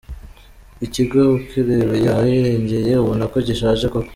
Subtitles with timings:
[0.85, 4.09] Ikigo ukirebeye ahirengeye ubona ko gishaje koko.